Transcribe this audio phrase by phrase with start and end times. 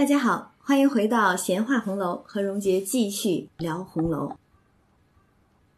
[0.00, 4.34] 大家好，欢迎回到闲话红楼，和荣杰继续聊红楼。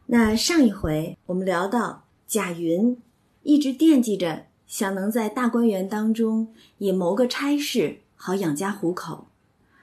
[0.06, 2.96] 那上一回我们聊到贾云
[3.42, 9.26] 一直惦记着，想能在大观园当中也谋个差事，好养家糊口。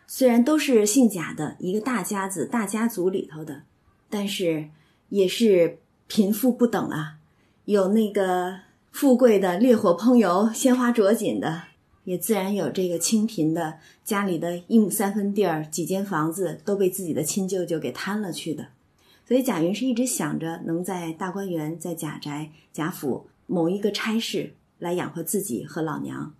[0.08, 3.64] 虽然都是姓贾的一个大家子、大家族里头的，
[4.10, 4.70] 但是
[5.10, 7.18] 也是贫富不等啊。
[7.66, 8.60] 有那个
[8.94, 11.64] 富贵的烈火烹油、鲜花着锦的。
[12.10, 18.70] 也自然有这个清贫的家里的一亩三分地儿、几间房子都被自己的亲舅舅给贪了去的，
[19.28, 26.34] 所以贾云是一直想着能在大观园、在贾宅、贾府某一个差事来养活自己和老娘。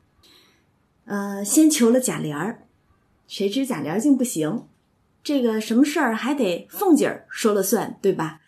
[1.06, 2.64] 呃，先求了贾琏儿，
[3.28, 4.66] 谁知贾琏儿竟不行，
[5.24, 8.42] 这个什么事儿还得凤姐儿说了算，对吧？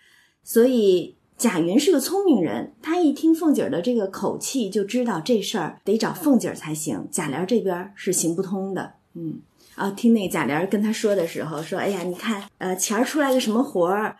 [0.43, 1.17] 所以。
[1.41, 7.07] 贾云是个聪明人，他一听凤姐儿的这个口气，就知道这事儿得找凤姐儿才行。
[7.09, 8.93] 贾琏这边是行不通的。
[9.15, 9.39] 嗯，
[9.73, 14.17] 啊，听那贾琏跟他说的时候，说：“哎呀，你看，呃，前儿出来个什么活儿，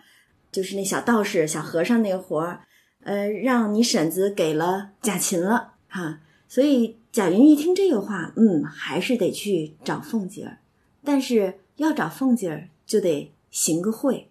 [0.51, 2.61] 就是那小道士、小和尚那个活儿，
[3.03, 6.21] 呃，让你婶子给了贾琴了，哈。
[6.47, 10.57] 所以贾云一听这个话，嗯，还是得去找凤姐儿，
[11.03, 14.29] 但是要找凤姐儿，就得行个会。”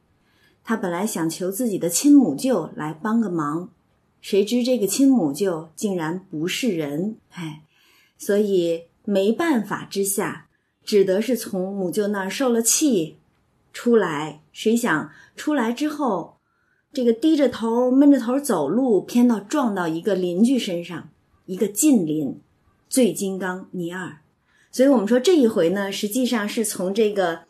[0.71, 3.71] 他本来想求自己的亲母舅来帮个忙，
[4.21, 7.65] 谁知这个亲母舅竟然不是人，哎，
[8.17, 10.47] 所以没办法之下，
[10.85, 13.17] 只得是从母舅那儿受了气
[13.73, 14.43] 出来。
[14.53, 16.37] 谁想出来之后，
[16.93, 21.09] 这个低着头闷着头走路，偏到撞到一个邻居身上，
[21.47, 22.41] 一个近邻，
[22.89, 24.19] 醉金刚尼二。
[24.71, 27.41] 所以我们说这一回呢，实际上是从这个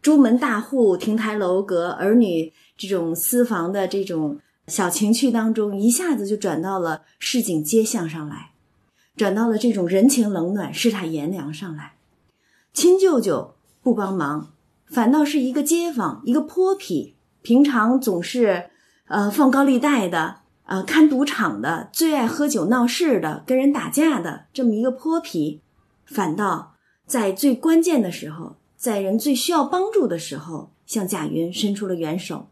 [0.00, 2.54] 朱门大户、亭台楼阁、儿女。
[2.80, 8.52] 这种私房的这种小情趣当中，一下子就转到了市井街巷上来，
[9.14, 11.96] 转到了这种人情冷暖、世态炎凉上来。
[12.72, 14.52] 亲舅舅不帮忙，
[14.86, 18.70] 反倒是一个街坊，一个泼皮，平常总是
[19.08, 25.60] 呃放高利贷的，呃看赌场的，最爱喝酒闹事的，跟人打架的这么一个泼皮，
[26.06, 26.76] 反倒
[27.06, 32.46] 在最关键的时候，在人最需要帮助的时候，向贾云伸出了援手。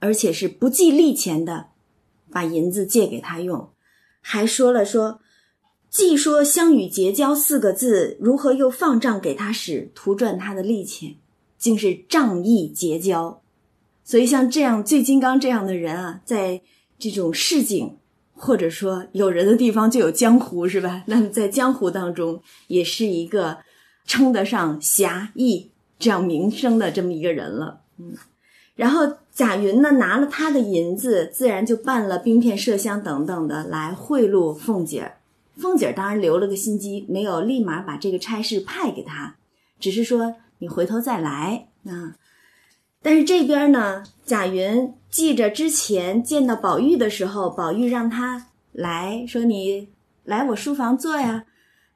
[0.00, 1.66] 而且是不计利钱的，
[2.30, 3.70] 把银子借给他用，
[4.20, 5.20] 还说了说，
[5.88, 11.16] 既说相与结交四个字，如何又放账给他使，图赚他的利钱，
[11.58, 13.42] 竟是仗义结交。
[14.04, 16.62] 所以像这样醉金刚这样的人啊，在
[16.98, 17.96] 这种市井
[18.34, 21.04] 或者说有人的地方就有江湖，是吧？
[21.06, 23.58] 那么在江湖当中，也是一个
[24.06, 28.16] 称得上侠义这样名声的这么一个人了，嗯。
[28.74, 29.02] 然后
[29.40, 35.16] 贾云呢拿了他的银子，自然就办了冰片、麝香等等的来贿赂凤姐儿。
[35.56, 39.36] 凤姐儿当然留了个心机，没有立马把这个差事派给他，
[39.78, 42.16] 只是说你回头再来啊。
[43.00, 49.88] 但是这边呢，贾云记着之前见到宝玉的时候，宝玉让他来说你
[50.24, 51.46] 来我书房坐呀。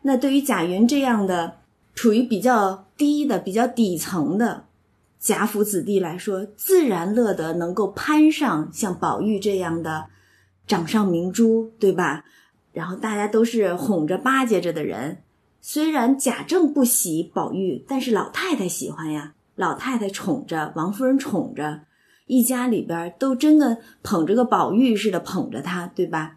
[0.00, 1.58] 那对于贾云这样的
[1.94, 4.63] 处于比较低的、比较底层的。
[5.24, 10.08] 贾府子弟来说，自然乐得能够攀上像宝玉这样的
[10.66, 12.26] 掌上明珠，对吧？
[12.74, 15.22] 然后大家都是哄着巴结着的人。
[15.62, 19.32] 虽然贾政不喜宝玉，但是老太太喜欢呀。
[19.54, 21.80] 老太太宠着，王夫人宠着，
[22.26, 26.36] 一家里边都真的捧着个宝玉似的捧着他，对吧？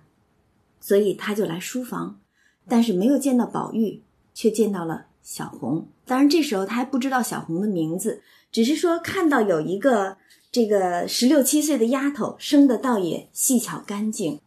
[0.79, 2.21] 所以他就来书房，
[2.69, 4.01] 但是没有见到宝玉，
[4.33, 5.89] 却见到了小红。
[6.05, 8.21] 当然这时候他还不知道小红的名字。
[8.57, 10.17] 只是说看到有一个
[10.51, 14.39] 这个十六七岁的丫头生的倒也细巧干净，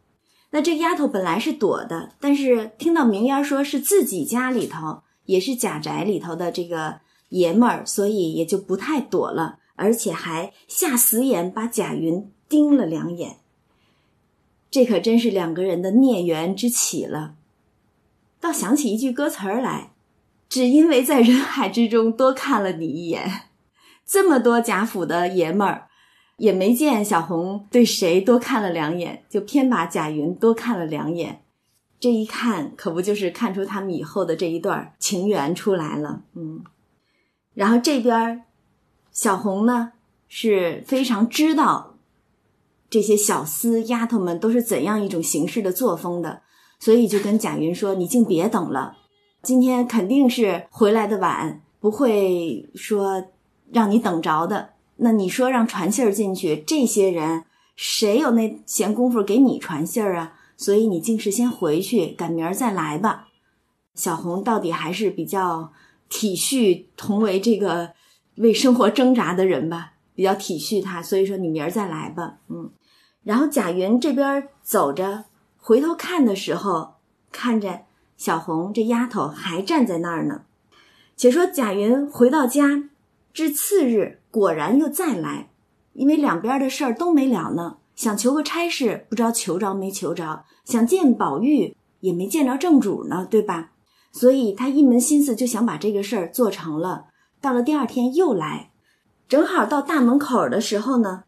[0.49, 6.99] 那这丫头本来是躲的，但是听到明烟说是自己家里头也是贾宅里头的这个
[7.29, 13.37] 爷们儿，所以也就不太躲了，而且还下死眼把贾云盯了两眼。
[14.69, 17.35] 这可真是两个人的孽缘之起了。
[18.41, 19.93] 倒想起一句歌词儿来，
[20.49, 23.43] 只因为在人海之中多看了你一眼。
[24.05, 25.87] 这么多贾府的爷们儿，
[26.37, 31.43] 也没见小红对谁多看了两眼，就偏把贾云多看了两眼。
[31.99, 36.23] 这一看，可不就是看出他们以后的这一段情缘出来了？
[36.33, 36.63] 嗯。
[37.53, 38.43] 然后这边
[39.11, 39.93] 小红呢
[40.27, 41.97] 是非常知道
[42.89, 46.41] 这些小厮丫头们都是怎样一种行事的作风的，
[46.79, 48.97] 所以就跟贾云说：“你竟别等了，
[49.43, 53.23] 今天肯定是回来的晚，不会说。”
[53.71, 57.45] 让你等着的，那你说让传信儿进去，这些人
[57.75, 60.33] 谁有那闲工夫给你传信儿啊？
[60.57, 63.27] 所以你竟是先回去，赶明儿再来吧。
[63.95, 65.73] 小红到底还是比较
[66.07, 67.93] 体恤同为这个
[68.35, 72.69] 为生活挣扎的人吧，比较体恤他，所以说你明儿再来吧，嗯。
[73.23, 75.25] 然后贾云这边走着，
[75.57, 76.95] 回头看的时候，
[77.31, 77.81] 看着
[78.17, 80.41] 小红这丫头还站在那儿呢。
[81.15, 82.89] 且说贾云回到家，
[83.33, 85.49] 至次日果然又再来，
[85.93, 93.71] 因为两边的事儿都没了呢，想求个差事，不知道求着没求着；想见宝玉，也没见着正主呢，对吧？
[94.11, 97.05] 所以他一门心思就想把这个事儿做成了。
[97.39, 98.71] 到了第二天又来，
[99.27, 101.23] 正好到大门口的时候呢。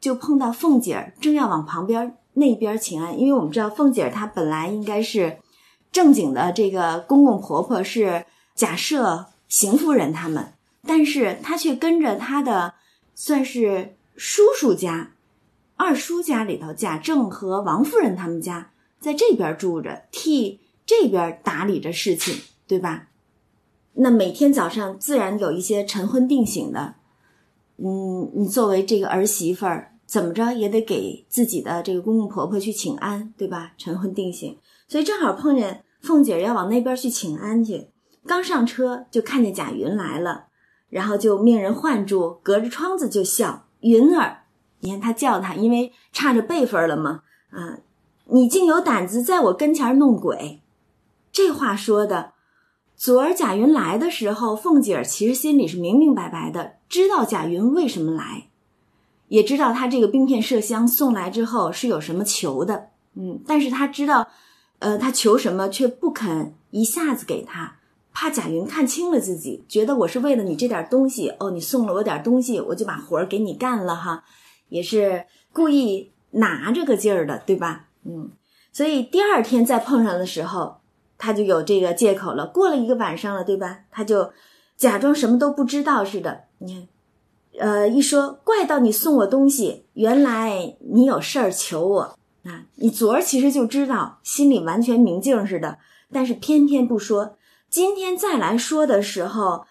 [0.00, 5.38] 就碰到凤姐儿正要往旁边那边请安，因为我们知道凤姐儿她本来应该是
[5.90, 10.52] 正经的这个公公婆婆是贾赦、邢夫人他们，
[10.86, 12.74] 但是她却跟着她的
[13.14, 15.12] 算是叔叔家、
[15.76, 22.34] 二叔家里头，贾政和王夫人他们家在这边住着，替这边打理着事情，
[22.66, 23.08] 对吧？
[23.94, 26.96] 那每天早上自然有一些晨昏定省的，
[27.76, 29.90] 嗯，你作为这个儿媳妇儿。
[30.06, 33.72] 怎么着也得给自己的这个公公婆婆去请安，对吧？
[33.78, 34.54] 晨昏定省，
[34.86, 37.88] 所以正好碰见凤姐要往那边去请安去。
[38.26, 40.48] 刚上车就看见贾云来了，
[40.94, 44.44] 然后就命人唤住，隔着窗子就笑：“云儿，
[44.78, 47.22] 你看他叫他，因为差着辈分了嘛。
[47.50, 47.78] 啊，
[48.26, 50.60] 你竟有胆子在我跟前弄鬼！”
[51.32, 52.34] 这话说的，
[52.94, 58.46] 昨儿贾云来的时候，凤姐儿其实心里是明明白白的，知道贾云为什么来。
[59.26, 64.28] 也知道他这个冰片麝香送来之后是有什么求的，嗯，但是他知道，
[64.78, 67.78] 呃，他求什么却不肯一下子给他，
[68.14, 74.22] 怕贾云看清了自己，觉得我是为了你这点东西，哦，你送了我点东西，我就把活儿给你干了哈，
[74.68, 77.88] 也是故意拿这个劲儿的，对吧？
[78.04, 78.30] 嗯，
[78.72, 80.76] 所以第二天再碰上的时候，
[81.18, 82.46] 他就有这个借口了。
[82.46, 83.80] 过了一个晚上了，对吧？
[83.90, 84.32] 他就
[84.76, 86.88] 假装什么都不知道似的，你看。
[87.56, 92.00] 呃，一说怪到你送我东西，原来你有事儿求我
[92.42, 92.66] 啊！
[92.74, 95.78] 你昨儿其实就知道，心里完全明镜似的，
[96.12, 97.36] 但是偏偏不说。
[97.74, 99.66] 今天再来说的时候，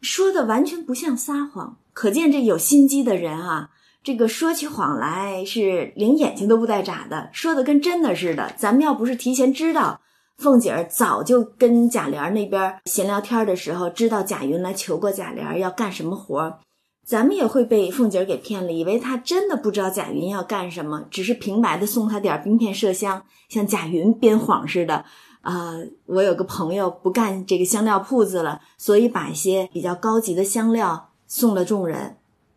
[0.00, 3.70] 说的完全不像撒谎，可见这有心机的人啊，
[4.02, 8.52] 这个说起谎来是连眼睛都不带眨的，说的跟真的似的。
[8.56, 10.00] 咱们要不是提前知道，
[10.38, 16.58] 凤姐儿早就跟贾琏那边闲聊天的时候，知道贾云来求过贾琏要干什么活儿。
[17.06, 25.04] 咱们也会被凤姐儿给骗了，以为她真的不知道贾云要干什么，只是平白的送他点冰片麝香，像贾云编谎似的。
[25.44, 32.16] 啊，我有个朋友不干这个香料铺子了，所以把一些比较高级的香料送了众人，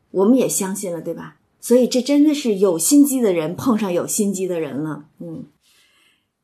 [0.09, 1.35] 我们也相信了，对吧？
[1.59, 5.45] 所以这真的是有心机的人碰上有心机的人了，嗯。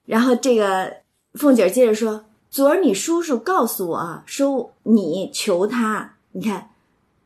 [0.06, 0.98] 然后这个
[1.34, 6.70] 凤姐接着说：“昨儿你叔叔告诉我说你求他，你看。”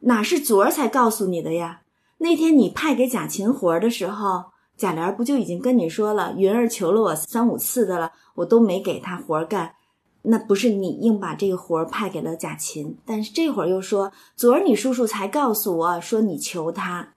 [0.02, 1.82] 哪是昨儿才告诉你的呀？
[2.20, 4.46] 那天你派给贾琴活的时候，
[4.78, 6.34] 贾琏不就已经跟你说了？
[6.38, 9.74] 云儿求了我三五次的了，我都没给他活干。
[10.22, 17.14] 那不是你硬把这个活派给了贾琴，但是这会儿又说昨儿你叔叔才告诉我说你求他。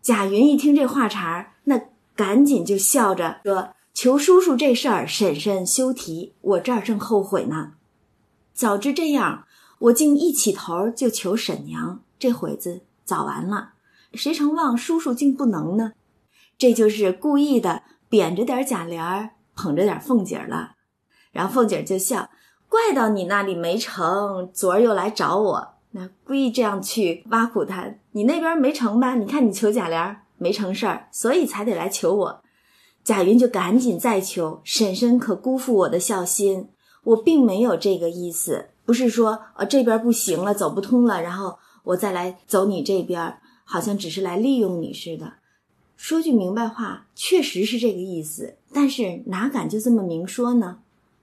[0.00, 1.80] 贾云一听这话茬儿，那
[2.14, 7.72] 赶紧就笑着说：“求叔叔这事儿，婶婶休提，我这儿正后悔呢。
[8.54, 9.44] 早知这样，
[9.80, 13.72] 我竟一起头就求婶娘。”这会子早完了，
[14.14, 15.92] 谁成望叔叔竟不能呢？
[16.58, 20.72] 这就是故意的，贬着点贾琏，捧着点凤姐儿了。
[21.32, 22.30] 然后凤姐儿就笑，
[22.68, 27.86] 怪到你那里没成，昨儿又来找我，那故意这样去挖苦他。
[28.12, 29.14] 你那边没成吧？
[29.14, 32.42] 你看你求贾琏没成事儿，所以才得来求我。
[33.04, 36.68] 贾云就赶紧再求婶婶，可辜负我的孝心？
[37.04, 41.58] 我并没有这个意思，不是说呃这边不行了，走不通了，然后。
[41.86, 45.34] 我再来走你这边，好像只是来利用你似的。
[45.96, 50.78] 说句明白话，确实是这个意思，但是哪敢就这么明说呢？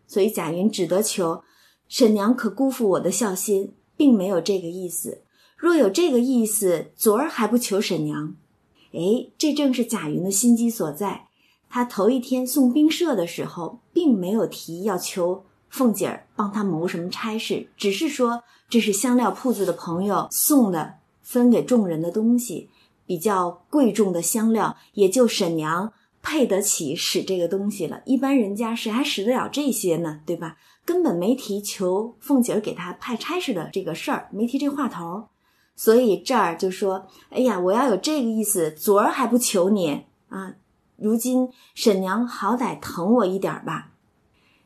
[0.08, 1.44] 所以贾云只得求
[1.88, 5.22] 沈娘可辜负我的孝心，并没有这个意思。
[5.56, 8.36] 若有这个意思，昨儿还不求沈娘？
[8.92, 11.28] 哎，这正是贾云的心机所在。
[11.70, 18.44] 他头一天送兵社的时候，并没有提要求凤姐儿帮他谋什么差事，只是说。
[18.70, 22.70] 这是香料铺子的朋友送的，分给众人的东西，
[23.14, 25.94] 比较贵重的香料，也就沈娘
[26.24, 28.02] 配得起使这个东西了。
[28.06, 30.22] 一般人家谁还使得了这些呢？
[30.26, 30.58] 对吧？
[30.84, 35.26] 根本没提求凤姐儿给他派差事的这个事儿，没提这话头。
[35.76, 40.56] 所以这儿就说：“哎呀，我要有这个意思，昨儿还不求你啊！
[40.96, 43.92] 如今沈娘好歹疼我一点吧。”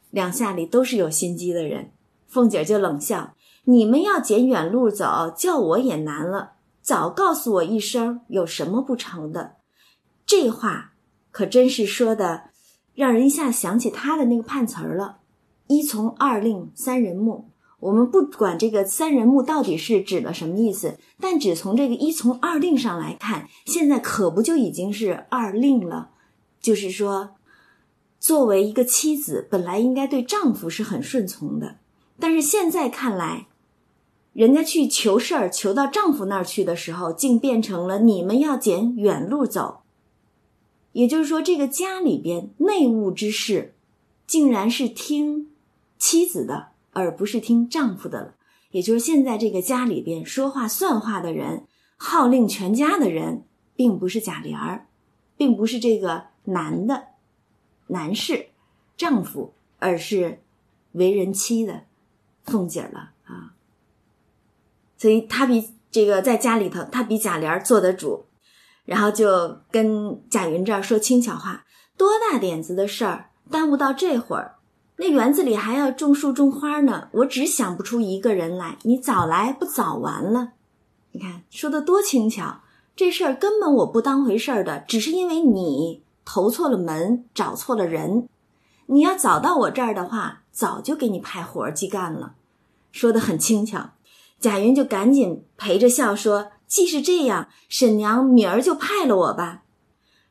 [0.10, 1.92] 两下里都是有心机的人，
[2.27, 3.34] 凤姐儿就冷笑。
[3.66, 6.54] 你们要捡远路走，叫我也难了。
[6.88, 9.58] 早告诉我一声，有什么不成的？
[10.25, 10.94] 这话
[11.32, 12.51] 可真是说的，
[12.96, 15.17] 让人一下想起他的那个判词儿了。
[15.67, 17.50] 一从二令三人木，
[17.82, 26.12] 我们不管这个三人木到底是指的什么意思，但只从这个一从二令上来看，现在可不就已经是二令了？
[26.62, 27.32] 就是说，
[28.17, 31.79] 作为一个妻子，本来应该对丈夫是很顺从的，
[32.17, 33.48] 但是现在看来。
[34.38, 39.82] 人家去求事儿，求到丈夫那儿去的时候，竟变成了你们要捡远路走。
[40.91, 43.74] 也就是说，这个家里边内务之事，
[44.27, 45.50] 竟然是听
[45.98, 48.36] 妻子的，而不是听丈夫的了。
[48.70, 51.65] 也就是现在这个家里边说话算话的人，
[51.96, 53.44] 号令全家的人，
[53.75, 54.86] 并不是贾琏儿，
[55.36, 57.06] 并不是这个男的
[57.88, 58.50] 男士
[58.96, 60.44] 丈夫，而是
[60.91, 61.86] 为人妻的
[62.44, 63.57] 凤姐了啊。
[64.98, 68.25] 所以他比这个在家里头，他比贾琏做得主，
[68.86, 71.66] 然后就跟贾云这儿说轻巧话：
[71.98, 74.56] 多大点子的事儿，耽误到这会儿，
[74.98, 80.54] 那园子里还要种树种花呢，我只想不出一个人来，你早来不早完了？
[81.12, 82.62] 你看说的多轻巧，
[82.96, 88.27] 这事儿根本我不当回事儿的，只是因为你投错了门，找错了人。
[88.88, 92.34] 你要早到我这儿的话，早就给你派活儿去干了。
[92.92, 93.92] 说的很轻巧。
[94.39, 99.63] 贾云就赶紧陪着笑说：“既是这样，沈娘明儿就派了我吧。”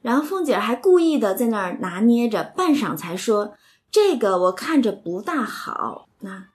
[0.00, 3.54] 然后凤姐还故意的在那儿拿捏着，半晌才说
[3.90, 6.08] ：“这个我看着不大好。
[6.20, 6.46] 那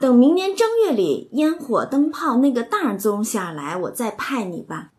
[0.00, 4.90] 等明年正月里烟火灯泡那个大宗下来，我再派你吧。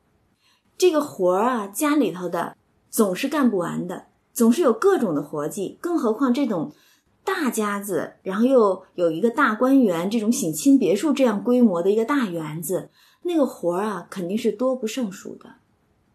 [0.78, 2.56] 这个活儿啊，家里头的
[2.90, 6.72] 总是干不完的，总是有各种的活计，更何况这种。”
[7.28, 12.90] 大家子，然后又有一个大观园，这种省亲别墅这样规模的一个大园子，
[13.24, 15.56] 那个活儿啊，肯定是多不胜数的。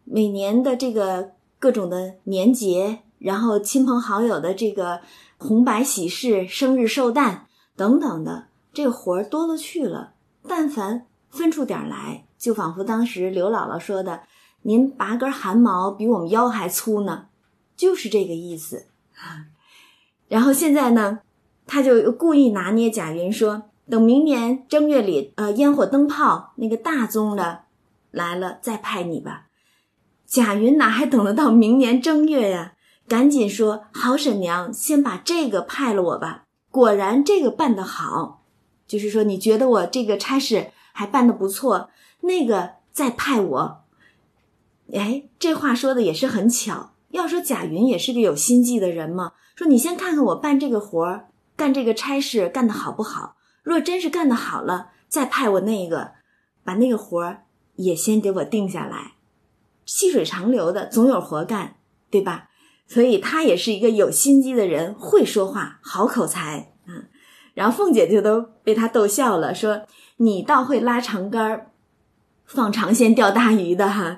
[0.05, 5.01] 每年的这个各种的年节，然后亲朋好友的这个
[5.37, 10.13] 红白喜事、生日寿诞等等的，这个活儿多了去了。
[10.47, 14.23] 但凡分出点儿来，就仿佛当时刘姥姥说的
[14.63, 17.27] ：“您拔根汗毛比我们腰还粗呢。”
[17.77, 18.87] 就是这个意思。
[20.33, 21.19] 然后现在呢，
[21.67, 27.65] 他就故意拿捏贾云说：“等明年正月里，呃，烟火灯泡那个大宗的
[28.09, 29.49] 来了，再派你吧。”
[30.25, 32.73] 贾云哪还等得到明年正月呀？
[33.07, 38.43] 赶紧说：“好，婶娘，先把这个派了我吧。”果然这个办得好，
[38.87, 43.83] 就是说你觉得我这个差事还办得不错，那个再派我。
[44.91, 46.93] 哎，这话说的也是很巧。
[47.09, 49.33] 要说贾云也是个有心计的人嘛。
[49.55, 53.35] 说你先看看我办这个活儿，干这个差事干得好不好？
[53.61, 56.13] 若真是干得好了，再派我那个，
[56.63, 57.43] 把那个活儿
[57.75, 59.13] 也先给我定下来。
[59.85, 61.75] 细水长流的，总有活干，
[62.09, 62.49] 对吧？
[62.87, 67.07] 所以他也是一个有心机的人，会说话，好口才啊。
[67.53, 69.83] 然后凤姐就都被他逗笑了，说
[70.17, 71.71] 你倒会拉长杆儿，
[72.45, 74.17] 放长线钓大鱼的哈。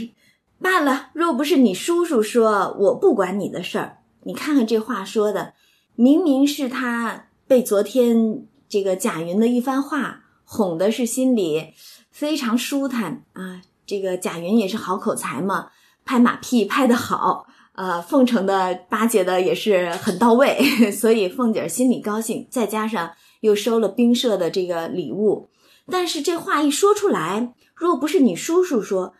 [0.60, 3.98] 罢了，若不是你叔叔说，我不管你的事儿。
[4.24, 5.54] 你看看这话说的，
[5.94, 11.72] 明明是他被昨天这个贾云的一番话哄的，是心里
[12.10, 13.62] 非常舒坦啊。
[13.86, 15.70] 这个贾云也是好口才嘛，
[16.04, 20.60] 拍马屁拍得好，呃，奉承的巴结的也是很到位，
[20.92, 22.46] 所以凤姐心里高兴。
[22.50, 25.48] 再加上又收了冰社的这个礼物，
[25.90, 29.14] 但是这话一说出来，若不是你叔叔说，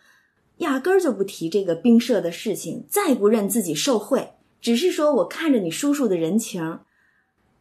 [0.59, 4.35] 压根儿就不提这个冰社的事情，再不认自己受贿。
[4.61, 6.79] 只是说，我看着你叔叔的人情，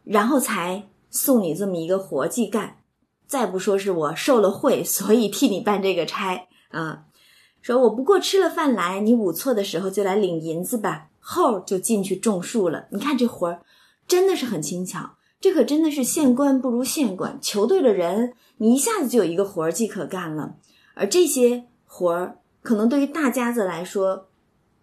[0.05, 2.77] 然后才送你这么一个活计干。
[3.27, 7.05] 再不说是我受了贿， 所以替你办这个差啊。
[7.63, 12.87] 说我不过吃了饭来，你午错的时候就来领银子吧，后就进去种树了。
[12.91, 13.63] 你看这活儿
[14.07, 20.57] 真的是很轻巧，这可真的是县官不如县官，求对了人，你一下子就有一个活计可干了。
[20.95, 24.27] 而这些活儿，可能对于大家子来说。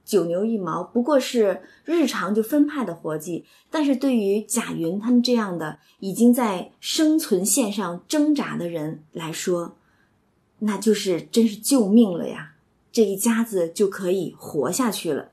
[0.07, 9.75] 九牛一毛，不过是日常就分派的活计，但是对于贾云他们这样的已经在生存线上挣扎的人来说，
[10.59, 12.53] 那就是真是救命了呀！
[12.89, 15.31] 这一家子就可以活下去了。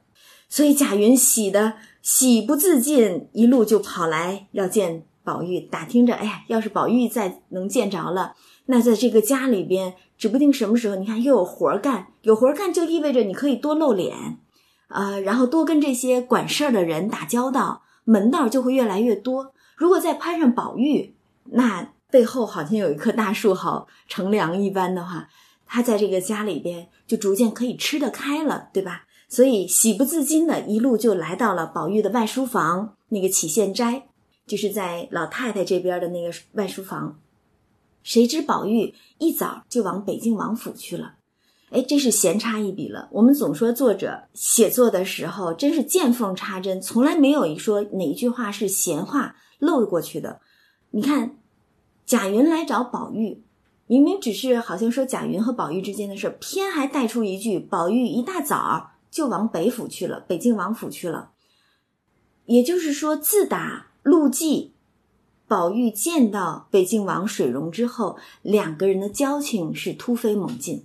[0.49, 8.35] 所以贾云喜的喜不自禁，一路就跑来要见宝玉，打听着，哎呀，要是宝玉再能见着了，
[8.67, 14.39] 那在这个家里边，指不定什么时候，你看又有活干，有活干就意味着你可以多露脸。
[14.95, 19.53] 呃，然后多跟这些管事儿的人打交道，门道就会越来越多。
[19.77, 25.29] 如果再攀上宝玉，那背后好像有一棵大树，好乘凉一般的话，
[25.67, 29.07] 他在这个家里边就逐渐可以吃得开了，对吧？
[29.29, 34.05] 所以喜不自禁的一路就来到了宝玉的外书房，那个起现斋，
[34.47, 37.19] 就是在老太太这边的那个外书房。
[38.05, 41.15] 谁知宝玉一早就往北静王府去了。
[41.75, 43.09] 哎，这是闲插一笔了。
[43.11, 50.41] 我们总说作者写作的时候真是见缝插针，从来没有一说哪一句话是闲话漏过去的。
[50.91, 51.37] 你看，
[52.07, 53.43] 贾云来找宝玉，
[53.89, 61.33] 明明只是好像说贾云和宝玉之间的事偏还带出一句：宝玉一大早就往北府去了，北静王府去了。
[62.47, 64.75] 也就是说，自打陆记，
[65.49, 70.85] 宝玉见到北静王水溶之后，两个人的交情是突飞猛进。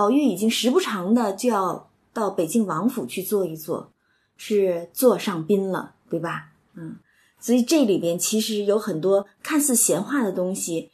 [0.00, 3.92] 宝玉已经时不常的就要到北京王府去坐一坐，
[4.34, 6.52] 是座上宾了，对吧？
[6.74, 6.96] 嗯，
[7.38, 10.90] 所以这里边其实有很多看似闲话的东西，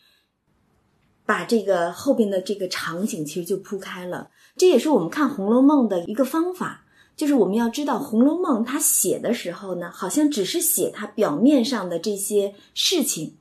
[1.25, 4.29] 把这个后边的这个场景其实就铺开了。
[4.57, 6.85] 这也是我们看《红楼梦》的一个方法，
[7.15, 13.37] 就是我们要知道《红楼梦》它写的时候呢，好像只是写它表面上的这些事情，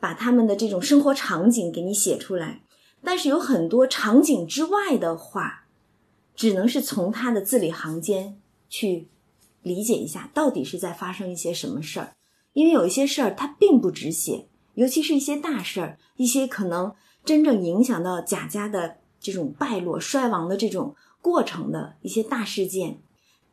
[0.00, 2.62] 把他们的这种生活场景给你写出来。
[3.04, 5.66] 但是有很多场景之外的话，
[6.34, 9.08] 只能是从他的字里行间去
[9.62, 12.14] 理解一下，到底是在发生一些什么事儿。
[12.54, 16.94] 因为有一些事儿他并不只写，尤其是一些大事儿，一些可能
[17.24, 22.98] 真正影响到贾家的这种败落、衰亡的这种过程的一些大事件，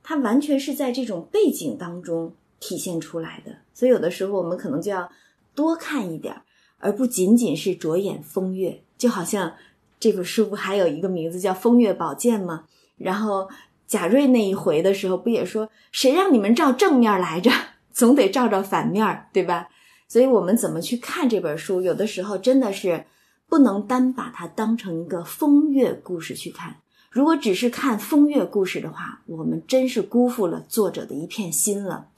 [0.01, 3.57] 它完全是在这种背景当中体现出来的。
[3.73, 5.11] 所以有的时候我们可能就要
[5.55, 6.41] 多看一点，
[6.77, 8.83] 而不仅仅是着眼风月。
[9.01, 9.53] 就好像
[9.99, 12.65] 这本书不还有一个名字叫《风月宝鉴》吗？
[12.97, 13.49] 然后
[13.87, 17.49] 贾瑞那一回的时候，不也说谁让你们照正面来着，
[17.91, 19.69] 总得照照反面，对吧？
[20.07, 23.05] 所以我们怎么去看这本书，有的时候真的是
[23.49, 26.75] 不能单把它当成一个风月故事去看。
[27.09, 32.09] 如果只是看风月故事的话，我们真是辜负了作者的一片心了。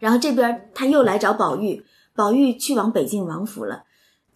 [0.00, 1.84] 然后这边他又来找宝玉，
[2.16, 3.84] 宝玉去往北静王府了。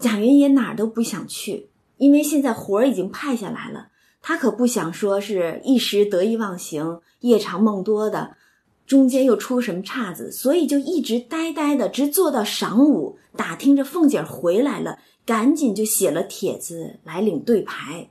[0.02, 3.88] 贾云也哪儿都不想去，因为现在活儿已经派下来了，
[4.20, 8.36] 他可不想说是一时得意忘形、夜长梦多的，
[8.84, 18.10] 中间又出什么岔子，所以就一直呆呆的，直坐到晌午，打听着凤姐儿回来了，赶紧就写了帖子来领对牌。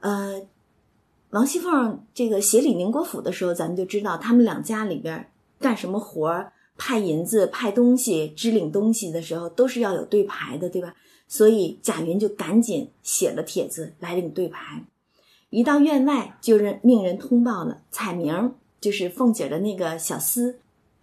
[0.00, 0.42] 呃，
[1.30, 6.52] 王熙凤这个写李宁国府的时候，咱们就知道他们两家里边干什么活儿。
[6.76, 10.94] 派银子、派东西、支领东西的时候，都是要有对牌的，对吧？
[11.28, 14.84] 所以贾云就赶紧写了帖子来领对牌。
[15.50, 20.56] 一到院外，就认命人通报了彩明，就是凤姐的那个小厮，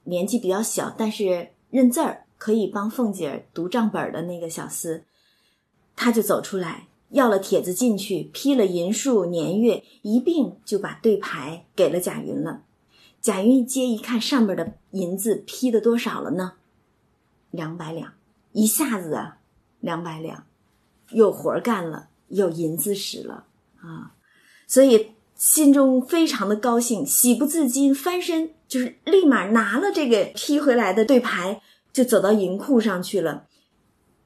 [0.04, 5.02] 年纪比较小，但是认字儿，可以帮凤姐读账本的那个小厮，
[5.96, 12.64] 他就走出来要了帖子进去，批了银数、年月，一并就把对牌给了贾云了。
[13.24, 16.56] 贾云一接一看，上面的银子批的多少了呢？
[17.52, 18.12] 两百两，
[18.52, 19.38] 一下子啊，
[19.80, 20.46] 两百两，
[21.12, 23.46] 有活干了，有银子使了
[23.80, 24.12] 啊，
[24.68, 31.62] 所以心中非常的高兴，喜不自禁，翻身就是立马拿了这个批回来的对牌，
[31.94, 33.48] 就走到银库上去了。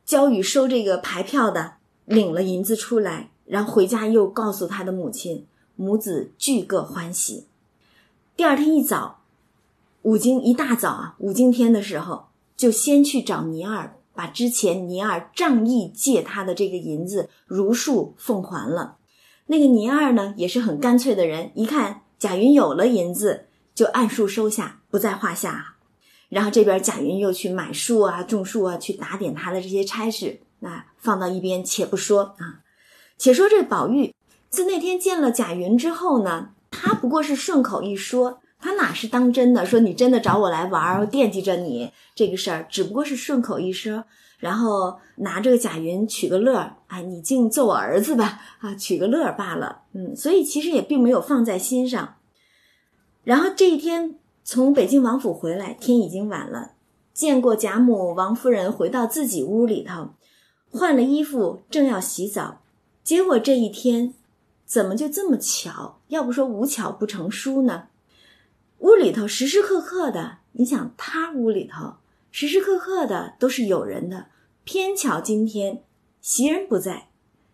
[0.05, 7.45] 焦宇收这个牌票的，领了银子出来，然后回家又告诉他的母亲，母子俱各欢喜。
[8.37, 9.23] 第二天一早，
[10.03, 18.97] 五经一大早啊，五经天的时候，就先去找倪二，把之前倪二仗义借他的这个银子如数奉还了。
[19.47, 25.73] 那个倪二呢，也是很干脆的人，一看贾云有了银子，就按数收下，不在话下。
[26.29, 32.61] 然后这边贾云又去买树啊、种树啊，去打点他的这些差事，那放到一边且不说啊。
[33.17, 34.13] 且说这宝玉
[34.51, 36.49] 自那天见了贾云之后呢。
[36.79, 39.65] 他不过是顺口一说，他哪是当真的？
[39.65, 44.03] 说你真的找我来玩儿，惦记着你这个事儿，只不过是顺口一说，
[44.37, 46.75] 然后拿这个贾云取个乐儿。
[46.87, 49.81] 哎，你净做我儿子吧，啊，取个乐儿罢了。
[49.93, 52.15] 嗯，所以其实也并没有放在心上。
[53.23, 56.73] 然后这一天从北京王府回来，天已经晚了，
[57.13, 60.09] 见过贾母、王夫人，回到自己屋里头，
[60.69, 62.61] 换了衣服，正要洗澡，
[63.03, 64.13] 结果这一天。
[64.67, 66.01] 怎么就这么巧？
[66.09, 67.87] 要不说无巧不成书呢？
[68.79, 71.95] 屋里头时时刻刻的，你想他屋里头
[72.31, 74.27] 时时刻刻的都是有人的，
[74.65, 75.83] 偏巧今天
[76.21, 77.07] 袭人不在，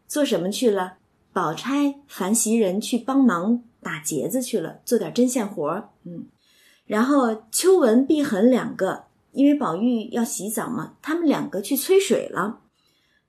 [0.08, 0.95] 做什么去了？
[1.32, 5.89] 宝钗烦袭人去帮忙打结子去了，做点针线活儿。
[6.06, 6.26] 嗯，
[6.86, 12.62] 然后秋文、碧痕两个因为宝玉要洗澡嘛，他们两个去催水了。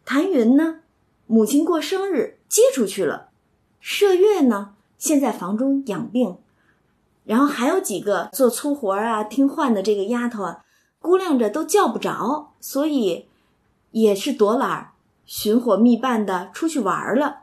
[0.07, 0.81] 谭云呢，
[1.27, 3.29] 母亲过生日接出去了。
[3.85, 6.39] 麝月呢，现在房中养病。
[7.25, 10.65] 然后还有几个做粗活啊、听唤的这个丫头啊，
[10.99, 13.29] 估量着都叫不着，所以
[13.91, 14.93] 也是躲懒、
[15.27, 17.43] 寻伙觅伴的出去玩了。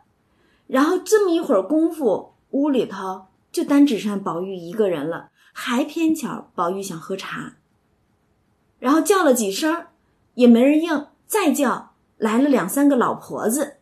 [0.65, 7.53] 然后这么一会儿功夫，屋里头就单只剩宝玉一个人了，还偏巧宝玉想喝茶。
[8.79, 9.85] 然后叫了几声，
[10.33, 11.05] 也没人应。
[11.27, 13.77] 再叫来了两三个老婆子。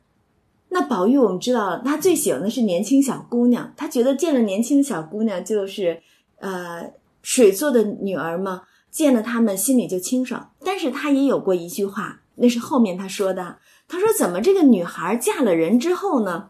[0.70, 3.74] 那宝玉我们知道了，他最喜欢的是年轻小姑娘。
[3.76, 6.02] 他觉得见了年轻小姑娘就是，
[6.40, 10.52] 呃，水做的女儿嘛，见了她们心里就清爽。
[10.64, 13.58] 但是他也有过一句话，那是后面他说的。
[13.88, 16.50] 他说：“怎么这个女孩嫁了人之后呢，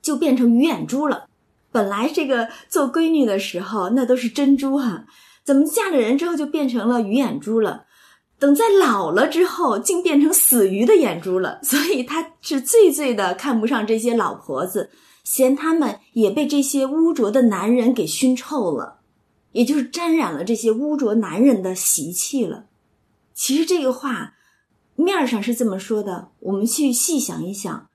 [0.00, 1.26] 就变成鱼眼珠了？
[1.72, 5.06] 本来这个做闺女的时候那都是珍珠哈。”
[5.44, 7.84] 怎么嫁了人之后就变成了鱼眼珠了？
[8.44, 11.58] 等在老了之后，竟变成死鱼的眼珠了。
[11.62, 14.90] 所以他是最最的看不上这些老婆子，
[15.24, 18.98] 嫌他们也被这些污浊的男人给熏臭了，
[19.52, 22.66] 也就是沾染了这些污浊男人的习气了。
[23.32, 24.34] 其实这个话
[24.94, 27.88] 面上是这么说的，我们去细想一想，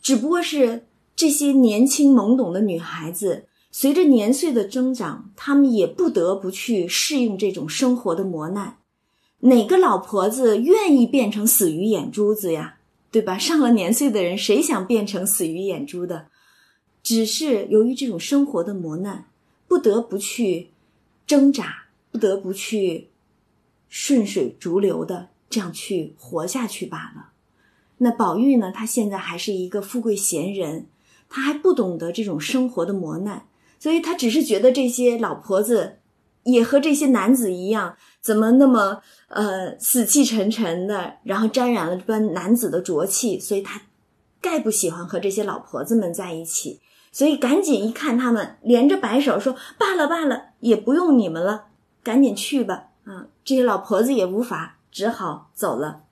[0.00, 3.44] 只不过是这些年轻懵懂的女孩子。
[3.70, 8.77] 随着年岁的增长，他们也不得不去适应这种生活的磨难。
[9.40, 12.78] 哪个老婆子愿意变成死鱼眼珠子呀？
[13.10, 13.38] 对吧？
[13.38, 16.26] 上了年岁的人，谁想变成死鱼眼珠的？
[17.02, 19.26] 只是由于这种生活的磨难，
[19.66, 20.70] 不得不去
[21.26, 23.08] 挣扎，不得不去
[23.88, 27.30] 顺水逐流的这样去活下去罢了。
[27.98, 28.70] 那宝玉呢？
[28.70, 30.86] 他现在还是一个富贵闲人，
[31.28, 33.46] 他还不懂得这种生活的磨难。
[33.78, 35.98] 所以他只是觉得这些老婆子
[36.42, 37.96] 也和这些男子一样，
[38.28, 43.80] 怎么那么呃死气沉沉的，然后沾染了这般男子的浊气，所以他
[44.42, 46.82] 概不喜欢和这些老婆子们在一起。
[47.10, 51.68] 所以赶紧一看他们，连着摆手说：“罢了罢了，也不用你们了，
[52.02, 56.02] 赶紧去吧。”啊，这些老婆子也无法，只好走了。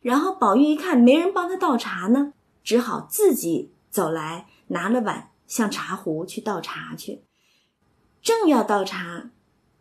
[0.00, 2.32] 然后宝玉一看没人帮他倒茶呢，
[2.64, 5.28] 只好自己走来拿了碗。
[5.46, 7.22] 向茶壶去倒茶去，
[8.20, 9.30] 正要倒茶，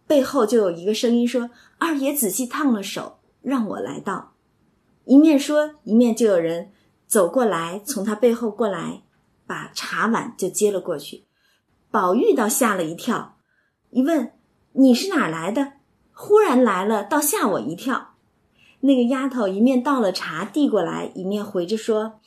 [0.08, 4.32] 背后就有一个声音说：“二爷仔细烫了手，让我来倒。”
[5.06, 6.72] 一面说，一面就有人
[7.06, 9.04] 走过来，从他背后过来，
[9.46, 11.26] 把茶碗就接了过去。
[11.92, 13.36] 宝玉倒吓了一跳，
[13.90, 14.32] 一问
[14.74, 15.74] ：“你是哪来的？
[16.14, 18.16] 忽然来了，倒吓我一跳。”
[18.82, 22.20] 那个丫头一面倒了茶递过来，一面回着说：“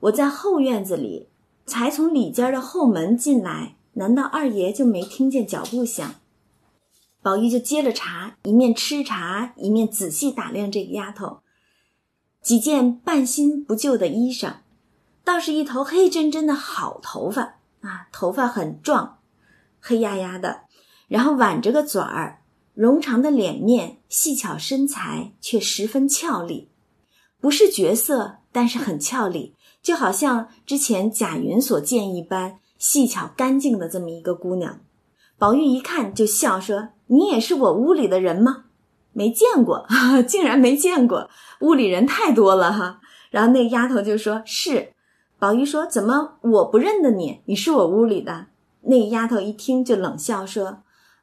[0.00, 1.28] 我在后院子里。”
[1.66, 6.14] 才从里间的后门进来，难道二爷就没听见脚步响？
[7.24, 11.38] 宝玉就接了茶，一面吃茶，一面仔细打量这个丫头。
[12.42, 14.56] 几件半新不旧的衣裳，
[15.24, 19.20] 倒是一头黑真真的好头发啊，头发很壮，
[19.80, 20.64] 黑压压的，
[21.08, 22.42] 然后挽着个嘴儿，
[22.74, 26.68] 容长的脸面，细巧身材却十分俏丽，
[27.40, 29.54] 不是绝色，但是很俏丽。
[29.80, 34.80] 就好像之前贾云所见一般细巧干净的这么一个姑娘，
[35.44, 38.64] 宝玉一看就笑说：“你也是我屋里的人吗？
[39.12, 39.86] 没见过，
[40.26, 41.28] 竟然没见过，
[41.60, 44.94] 屋里人太多了哈。”然后那丫头就说：“是。”
[45.38, 47.42] 宝玉说：“怎么我不认得你？
[47.44, 48.46] 你是我屋里的。”
[48.88, 50.78] 那丫头一听就冷笑说：“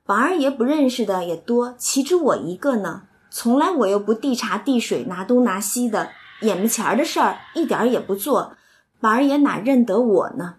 [0.06, 3.02] 宝二爷不认识的也多，岂止我一个呢？
[3.32, 6.10] 从来我又不递茶递水，拿东拿西的。”
[6.42, 8.54] 眼门前的事儿一点也不做，
[9.00, 10.58] 宝二爷哪认得我呢？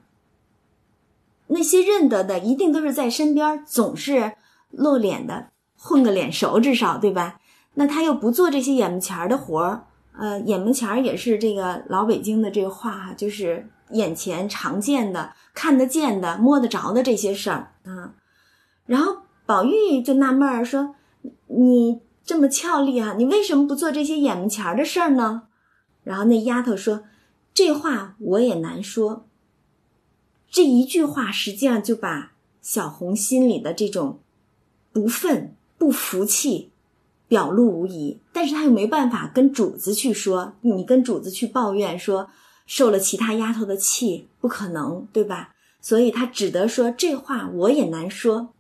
[1.53, 4.33] 那些认得的一定都是在身边，总是
[4.71, 7.41] 露脸的，混个脸熟，至少对吧？
[7.75, 9.87] 那他又不做这些眼门前的活儿，
[10.19, 18.13] 呃，眼门前也是这个老北京的这个话哈，就是眼前常见的、看得见的、摸得着的这些事儿啊。
[18.85, 20.95] 然后宝玉就纳闷儿说
[21.49, 25.43] ：“你这么俏丽啊，你为什么不做这些眼门前的事儿呢？”
[26.05, 27.05] 然后那丫头说
[27.55, 29.27] ：“这话我也难说。”
[30.53, 34.19] 这一句话实际上就把小红心里的这种
[34.93, 36.69] 不忿、不服气
[37.27, 38.19] 表露无遗。
[38.35, 42.29] 但是她又没办法跟主子去说，你跟主子去抱怨说
[42.67, 45.55] 受了其他丫头的气，不可能，对吧？
[45.81, 48.51] 所以她只得说：“这话我也难说。”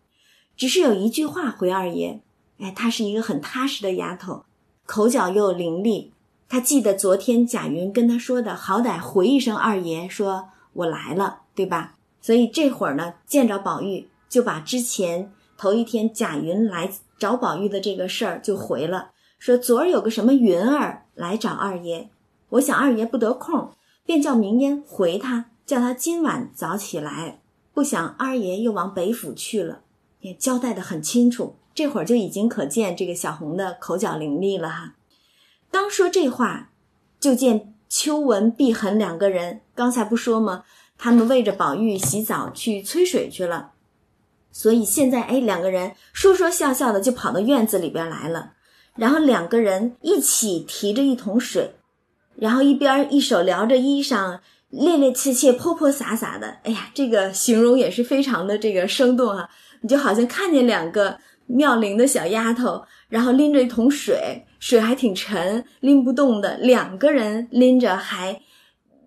[0.56, 2.22] 只是有一句话回二爷
[2.58, 4.46] ：“哎，她是一个很踏实的丫头，
[4.86, 6.08] 口角又伶俐。”
[6.48, 11.96] 他记得昨天贾云跟他说的，好歹回一声二爷，说我来了，对吧？
[12.20, 22.08] 所以这会儿呢，见着宝玉，就把之前头一天贾云来找宝玉的这个事儿就回了，说昨儿有个什么云儿来找二爷，
[22.50, 23.72] 我想二爷不得空，
[24.04, 27.40] 便叫明烟回他，叫他今晚早起来。
[27.74, 29.80] 不想二爷又往北府去了，
[30.20, 31.56] 也交代的很清楚。
[31.74, 34.94] 这会儿就已经可见这个小红的口角伶俐了哈。
[35.70, 36.70] 刚说这话，
[37.18, 40.64] 就见秋文、碧痕两个人，刚才不说吗？
[40.96, 43.72] 他们为着宝玉洗澡去催水去了。
[44.50, 48.52] 所以现在，哎，两个人说说笑笑的就跑到院子里边来了，
[48.96, 51.74] 然后两个人一起提着一桶水，
[52.34, 54.38] 然后一边一手撩着衣裳，
[54.70, 56.56] 趔趔趄趄、泼泼洒洒的。
[56.62, 59.50] 哎呀，这个形容也是非常的这个生动哈，
[59.82, 68.32] 你就好像看见两个妙龄的小丫头，然后拎着一桶水，水还挺沉，拎不动的，两个人拎着还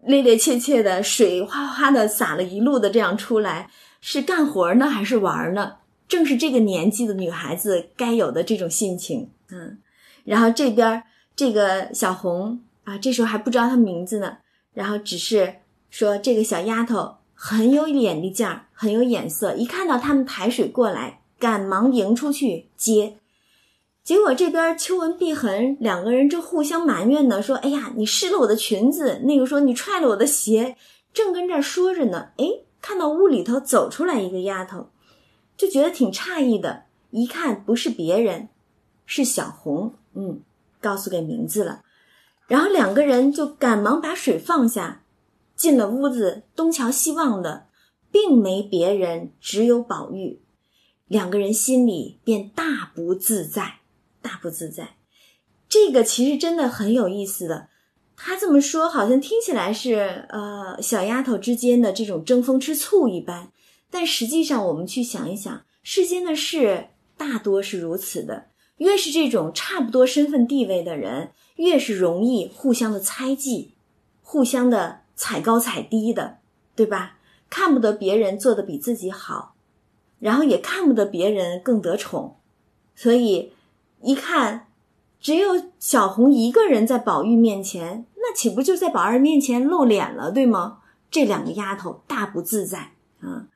[0.05, 3.67] 趔趔趄趄的，水哗哗的洒了一路的这样出来。
[4.01, 5.77] 是干活呢还是玩呢？
[6.07, 9.79] 正是这个年纪的女孩子该有的这种心情，嗯。
[10.23, 11.01] 然后这边
[11.35, 14.37] 这个小红啊，这时候还不知道她名字呢，
[14.75, 15.51] 然后只是
[15.89, 23.17] 说这个小丫头很有眼力劲儿，很有眼色，一看到他们抬水过来，赶忙迎出去接。
[24.05, 30.77] 结果这边秋文碧痕两个人正互相埋怨呢，说：“哎呀，你湿了我的裙子。”那个说：“你踹了我的鞋。”
[31.11, 32.45] 正跟这儿说着呢，哎。
[32.81, 34.91] 看到屋里头走出来一个丫头，
[35.57, 36.83] 就觉得挺诧异的。
[37.09, 38.49] 一看不是别人，
[39.07, 39.95] 是小红。
[40.13, 40.41] 嗯，
[40.79, 41.81] 告诉给名字了。
[42.47, 45.01] 然后两个人就赶忙把水放下，
[45.55, 47.65] 进了屋子，东瞧西望的，
[48.11, 50.43] 并没别人，只有宝玉。
[51.07, 53.79] 两个人心里便大不自在，
[54.25, 54.95] 大不自在。
[55.69, 57.69] 这个其实真的很有意思的。
[58.17, 63.51] 他这么说，好像听起来是呃小丫头之间的这种争风吃醋一般，
[63.91, 68.47] 但实际上我们去想一想，世间的事大多是如此的。
[68.77, 73.75] 越是这种差不多身份地位的人，越是容易互相的猜忌，
[74.21, 76.39] 互相的踩高踩低的，
[76.75, 77.19] 对吧？
[77.49, 79.55] 看不得别人做的比自己好，
[80.19, 82.37] 然后也看不得别人更得宠，
[82.95, 83.53] 所以
[84.05, 84.67] 一看。
[85.19, 90.77] 只有小红一个人在宝玉面前，那岂不就在宝二面前露脸了，对吗？
[91.09, 92.91] 这两个丫头大不自在
[93.21, 93.47] 啊！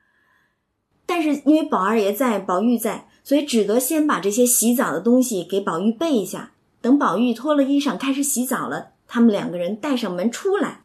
[1.06, 6.50] 但是因为宝二爷在，宝玉在，所以只得先把这些洗澡的东西给宝玉备一下。
[6.80, 10.80] 等宝玉脱了衣裳开始洗澡了，他们两个人带上门出来，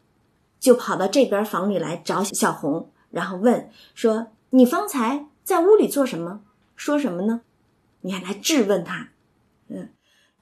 [0.60, 6.42] 就跑到这边房里来找小红，然后问说：“你方才在屋里做什么？
[6.76, 7.40] 说什么呢？”
[8.02, 9.08] 你还来质问他，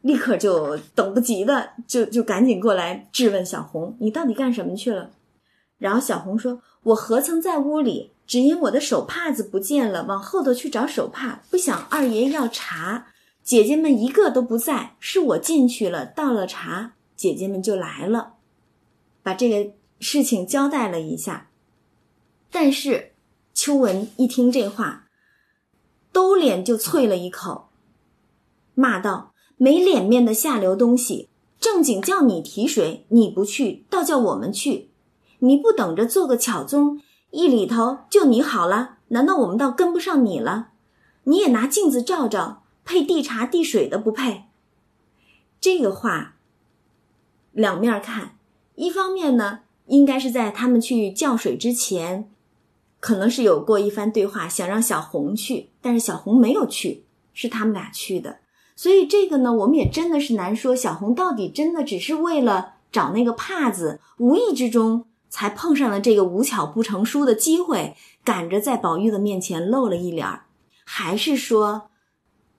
[0.04, 5.12] 立刻就等不及的，就就赶紧过来质问小红：“你到底干什么去了？”
[5.80, 8.10] 然后小红说：“我何曾在屋里？
[8.26, 13.06] 只因我的手帕子不见了，往后头去找手帕，不想二爷要茶，
[13.42, 18.34] 姐姐们一个都不在，是我进去了，倒了茶，姐姐们就来了，
[19.22, 21.48] 把这个事情交代了一下。
[22.50, 23.12] 但是
[23.54, 25.06] 秋文一听这话，
[26.12, 27.70] 兜脸就啐了一口，
[28.74, 31.28] 骂道。”没脸面的下流东西！
[31.60, 34.90] 正经叫你提水，你不去，倒叫我们去。
[35.38, 38.98] 你不等着做个巧宗，一里头就你好了？
[39.08, 40.68] 难道我们倒跟不上你了？
[41.24, 44.44] 你也拿镜子照照，配递茶递水的不配？
[45.60, 46.36] 这个话
[47.52, 48.36] 两面看，
[48.74, 52.30] 一方面呢，应该是在他们去叫水之前，
[53.00, 58.40] 可能是有过一番对话，想让小红去，但是小红没有去，是他们俩去的。
[58.76, 60.74] 所以这个呢，我们也真的是难说。
[60.74, 70.46] 小红到底真的只是为了找那个帕子，无意之中才碰上了这个无巧不成书的机会，赶着在宝玉的面前露了一脸儿，
[70.84, 71.90] 还是说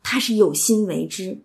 [0.01, 1.41] 他是有心为之，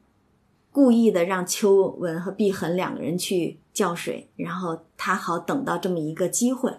[0.71, 6.73] 故意的让秋文和碧痕两个人去叫水，然后他好等到这么一个机会？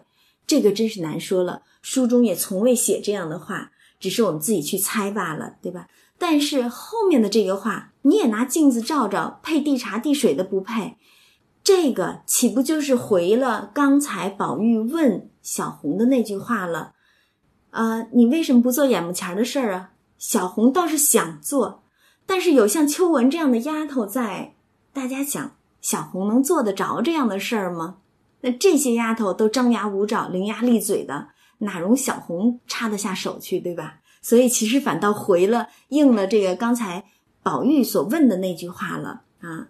[0.47, 1.63] 这个真是难说了。
[1.81, 5.87] 书中也从未写这样的话，只是我们自己去猜罢了，对吧？
[6.21, 10.95] 但是后面的这个话，你也拿镜子照照，配递茶递水的不配，
[11.63, 16.93] 这个岂不就是回了刚才宝玉问小红的那句话了？
[17.71, 19.93] 啊，你为什么不做眼目前的事儿啊？
[20.19, 21.81] 小红倒是想做，
[22.27, 24.53] 但是有像秋文这样的丫头在，
[24.93, 27.97] 大家想，小红能做得着这样的事儿吗？
[28.41, 34.00] 那这些丫头都张牙舞爪、伶牙俐嘴的，哪容小红插得下手去，对吧？
[34.21, 37.05] 所以其实反倒回了应了这个刚才
[37.43, 39.67] 宝玉所问的那句话了啊，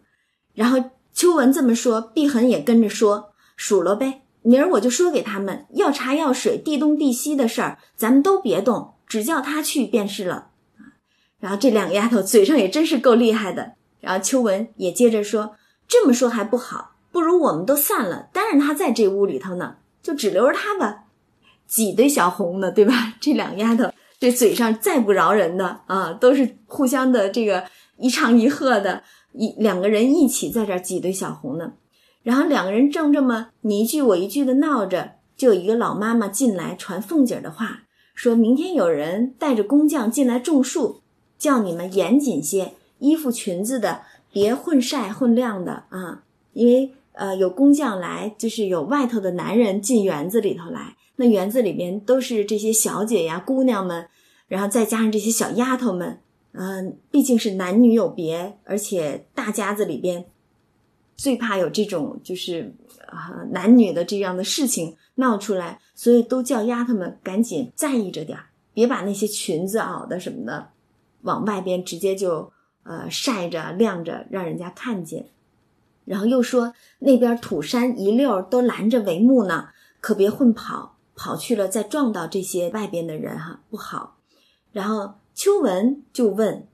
[0.53, 10.99] 然后秋文这么说，碧痕也跟着说数了呗，明儿我就说给他们要茶要水地东地西的事儿，咱们都别动，只叫他去便是了啊。
[11.39, 13.73] 然后这两个丫头嘴上也真是够厉害的。
[13.99, 15.55] 然后秋文也接着说
[15.87, 21.03] ：“这么说还不好，不如我们都散了，单让他在这屋里头呢，就只留着他吧。
[21.67, 23.13] 挤兑小红呢，对吧？
[23.19, 27.63] 这两个丫头这嘴上再不饶人的啊，都是互相的这个
[27.97, 29.01] 一唱一和的，
[29.34, 31.73] 一两个人一起在这挤兑小红呢。
[32.21, 37.81] 然后两个人正这么你一句我一句的闹着，就有一个老妈妈进来传凤姐的话，
[38.13, 41.01] 说明天有人带着工匠进来种树，
[41.39, 46.21] 叫你们严谨些。”衣服裙子的别混晒混晾的啊，
[46.53, 54.10] 因为呃有工匠来，就是有外头的男人进园子里头来，那园子里边都是这些小姐呀、姑娘们，
[54.47, 56.19] 然后再加上这些小丫头们，
[56.53, 60.25] 嗯，毕竟是男女有别，而且大家子里边
[61.15, 62.73] 最怕有这种就是
[63.05, 70.69] 啊男女的这样的事情闹出来，所以都叫丫头们赶紧在意着点儿，别把那些裙子袄的什么的
[71.21, 72.51] 往外边直接就。
[72.84, 75.27] 呃，晒着晾着，让人家看见，
[76.03, 84.17] 然后又说那边土山一溜都拦着帷幕呢，可别混跑，跑去了再撞到这些外边的人哈，不好。
[84.71, 86.67] 然后秋文就问，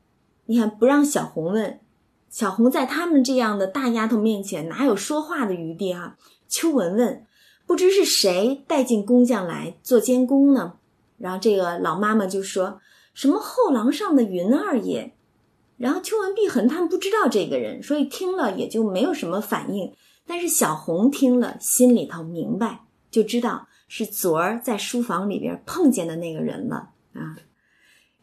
[0.46, 1.82] 你看不让小红问，
[2.30, 6.16] 小红在他们这样的大丫头面前哪有说话的余地啊？
[6.48, 7.26] 秋文问，
[7.66, 10.76] 不知是谁带进工匠来做监工呢？
[11.18, 12.80] 然后这个老妈妈就说
[13.14, 15.14] 什么后廊上的云二爷。
[15.76, 19.94] 然后秋文碧痕他们不知道这个人，所以听了也就没有什么反应。
[20.26, 27.38] 但是小红听了，心里头明白，就知道是昨儿在书房里边碰见的那个人了啊。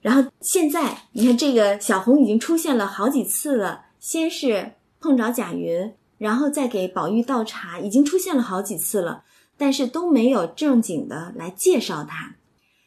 [0.01, 9.25] 然后现在你看，这个小红已经出现了好几次了，先是碰着贾云，然后再给宝玉倒茶，已经出现了好几次了，
[9.57, 12.37] 但是都没有正经的来介绍他。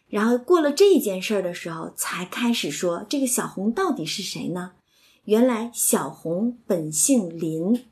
[0.09, 4.73] 然后过了这件事儿的时候，才开始说这个小红到底是谁呢？
[5.25, 7.83] 原来小红本姓林，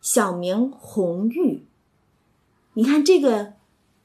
[0.00, 1.64] 小名红玉。
[2.74, 3.54] 你看这个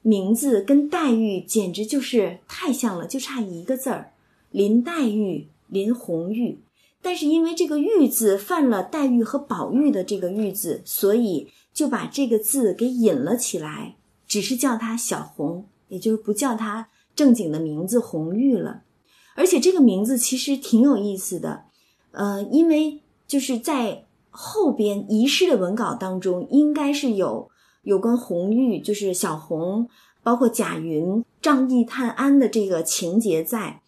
[0.08, 4.12] 名字跟黛玉简直就是太像了，就差一个字儿，
[4.50, 6.60] 林黛玉、林红玉。
[7.02, 16.88] 但是因为这个“玉”字犯了黛玉和宝玉的这个“玉”字，所以就把这个字给隐了起来，只是叫她小红，也就是不叫她。
[17.14, 18.84] 正经的名字红玉了，
[19.34, 21.64] 而且这个名字其实挺有意思的，
[22.12, 27.50] 呃，因为就是在后边遗失的文稿当中，应该是有
[27.82, 29.88] 有关红玉，就是小红，
[30.22, 33.80] 包括贾云仗义探安的这个情节在，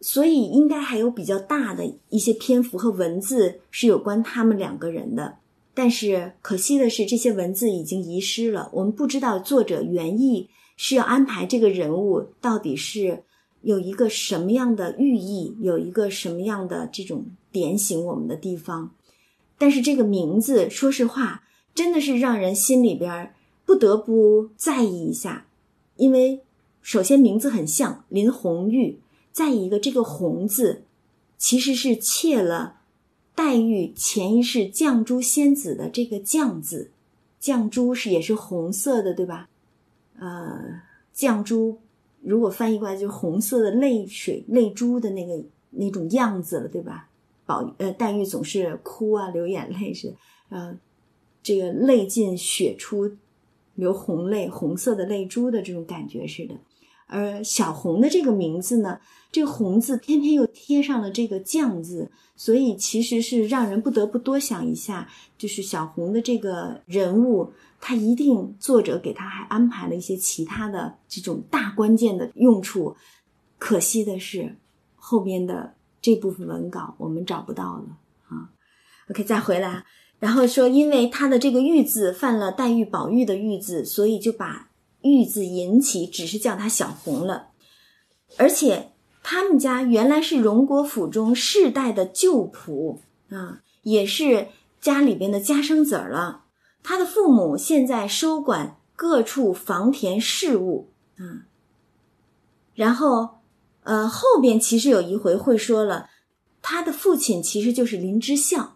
[0.00, 5.36] 所以应该还有比较大的一些篇幅和文字是有关他们两个人的。
[5.74, 10.48] 但是可惜的是，这些文字已经遗失了，我们不知道作者原意。
[10.76, 13.22] 是要安排这个人物到底是
[13.62, 18.90] 有一个什么样的寓意，有一个什么样的这种点醒我们的地方。
[19.56, 21.43] 但是这个名字，说实话，
[21.74, 23.34] 真的是让人心里边
[23.66, 25.46] 不得不在意一下，
[25.96, 26.40] 因为
[26.80, 29.00] 首先名字很像林红玉，
[29.32, 30.84] 再一个这个“红”字
[31.36, 32.76] 其实是窃了
[33.34, 36.90] 黛玉前一世绛珠仙子的这个“绛”字，
[37.42, 39.48] 绛珠是也是红色的，对吧？
[40.18, 40.80] 呃，
[41.14, 41.78] 绛珠，
[42.22, 47.08] 如果翻译过来就是红色的泪水、泪珠的那个那种样子了，对吧？
[47.44, 50.14] 宝呃，黛玉总是哭啊，流眼泪是，
[50.48, 50.74] 呃，
[51.44, 53.12] 这个泪尽血出，
[53.76, 56.56] 流红泪，红色的泪珠的这种感觉似的。
[57.06, 58.98] 而小红的这个名字呢，
[59.30, 67.52] 这个红字偏偏又贴上了这个绛字，所以其实是让人不得不多想一下，就是小红的这个人物。
[67.78, 72.96] 他一定，作者给他还安排了一些其他的这种大关键的用处，
[73.58, 74.56] 可惜的是，
[74.96, 78.48] 后边的这部分文稿我们找不到了啊。
[79.10, 79.84] OK，再回来，
[80.24, 84.70] 然后说，因为他的这个“玉”字犯了黛玉、宝玉的“玉”字，所以就把
[85.04, 87.48] “玉”字引起，只是叫他小红了。
[88.38, 94.48] 而且他们家原来是荣国府中世代的旧仆啊，也是
[94.80, 96.44] 家里边的家生子儿了。
[96.82, 100.88] 他的父母现在收管各处房田事务
[101.18, 101.44] 啊，
[102.74, 103.40] 然后，
[103.82, 106.08] 呃，后边其实有一回会说了，
[106.62, 108.73] 他的父亲其实就是林之孝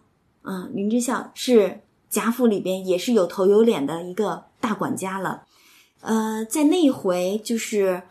[0.49, 5.43] 啊，林之孝是贾府里边也是有头有脸的一个大管家了，
[6.01, 8.01] 呃，在那一回就是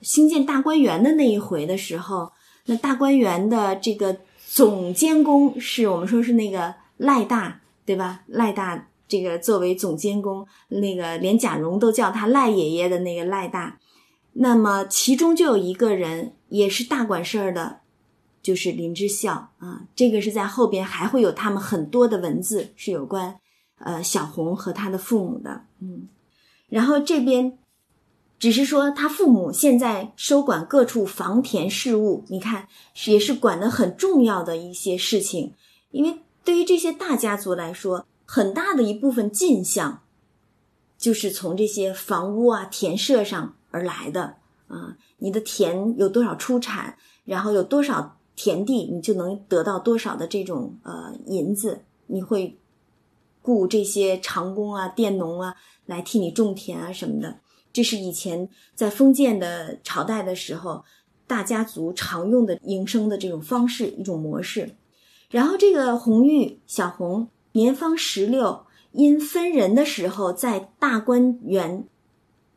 [0.00, 2.32] 兴建大观园的那一回的时候，
[2.66, 4.16] 那大观园的这个
[4.48, 8.22] 总监工是我们说是那个赖大，对吧？
[8.26, 8.88] 赖大。
[9.06, 13.78] 这个作为总监工，那个连贾蓉都叫他赖爷爷的那个赖大，
[14.32, 17.80] 那么其中就有一个人也是大管事儿的，
[18.44, 19.88] 就是林之孝啊。
[19.96, 23.40] 这个是在后边还会有他们很多的文字是有关
[23.78, 26.08] 呃小红和他的父母的，嗯。
[26.68, 27.58] 然后这边
[28.38, 32.68] 只是说他父母现在收管各处房田事务，你看
[33.06, 35.54] 也是管的很重要的一些事情，
[35.90, 40.02] 因为对于这些大家族来说，很大的一部分进项
[40.98, 44.36] 就是从这些房屋啊、田舍上而来的
[44.68, 44.96] 啊。
[45.18, 51.82] 你的田有多少出产，然后有多少田地，你就能得到多少的这种呃银子。
[52.06, 52.56] 你会
[53.42, 55.54] 雇这些长工啊、佃农啊
[55.86, 57.38] 来替你种田啊什么的。
[57.72, 60.84] 这是以前在封建的朝代的时候，
[61.26, 64.70] 大家族常用的营生的这种方式一种模式。
[65.30, 71.84] 然后这个红玉小红年方十六，因分人的时候在大观园，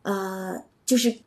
[0.03, 1.19] 呃，就是。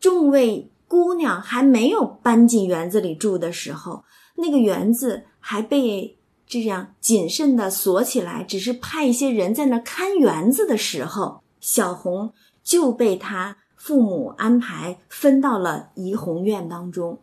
[0.00, 4.04] 众位姑娘还没有搬进园子里住的时候，
[4.36, 6.16] 那个园子还被
[6.46, 12.32] 这样谨慎的锁起来，只是派一些人在那看园子的时候，小红
[12.62, 17.18] 就被他父母安排分到了怡红院当中，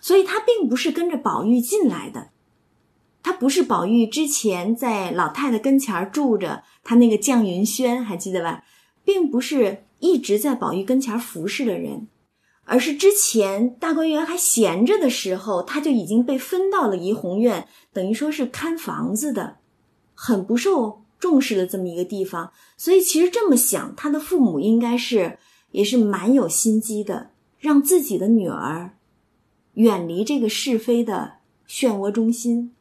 [0.00, 2.30] 所以她并不是跟着宝玉进来的，
[3.22, 8.64] 她不是宝玉之前在老太太跟前住着，她那个绛云轩还记得吧，
[9.04, 12.08] 并不是一直在宝玉跟前服侍的人。
[12.64, 19.56] 而是之前大观园还闲着的时候，他就已经被分到了怡红院，等于说是看房子的，
[20.14, 22.52] 很不受重视的这么一个地方。
[22.76, 25.38] 所以其实这么想，他的父母应该是
[25.72, 28.96] 也是蛮有心机的，让自己的女儿
[29.74, 31.34] 远离这个是非的
[31.68, 32.74] 漩涡中心。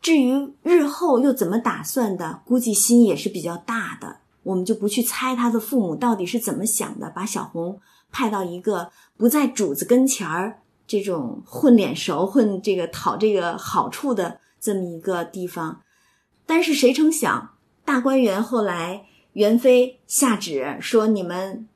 [0.00, 4.20] 至于日后又怎么打算的，估计心也是比较大的。
[4.44, 7.80] 我们就不去猜他的父母到底是怎么想的，把小红。
[8.10, 15.82] 派到一个不在主子跟前儿这种混脸熟、混这个讨这个好处的这么一个地方，
[16.46, 17.50] 但是谁成想，
[17.84, 19.04] 大观园后来
[19.34, 21.68] 元妃下旨说：“你们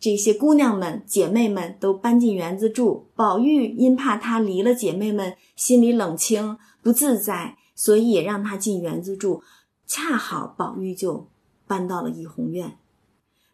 [0.00, 9.44] 这些姑娘们、姐妹们都搬进园子住。”宝玉因怕她离了姐妹们，心里冷清不自在，所以也让她进园子住。
[9.86, 11.28] 恰好宝玉就
[11.68, 12.76] 搬到了怡红院。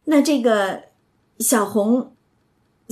[0.04, 0.84] 那这个
[1.38, 2.16] 小红。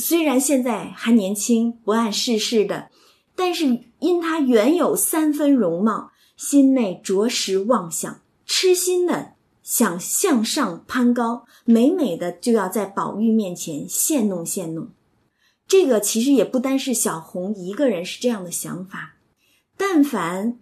[0.01, 2.91] 虽然现在还年轻，不谙世事的，
[3.37, 14.89] 但是因他原有三分容貌，心内着实妄想，痴心的想向上攀高，美美的就要在宝玉面前献弄献弄。
[15.69, 19.17] 这个其实也不单是小红一个人是这样的想法，
[19.77, 20.59] 但凡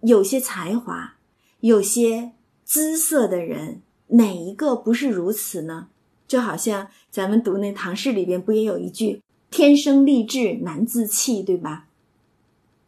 [0.00, 1.18] 有些才华、
[1.60, 2.32] 有些
[2.64, 5.88] 姿色的人，哪一个不是如此呢？
[6.26, 11.86] 就好像咱们读那唐诗里边不也有一句“天生丽质难自弃”，对吧？